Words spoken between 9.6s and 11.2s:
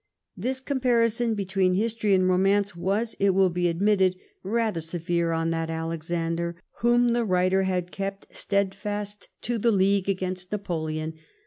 league against Napoleon; v.